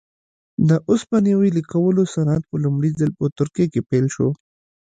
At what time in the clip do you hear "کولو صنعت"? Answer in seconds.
1.71-2.43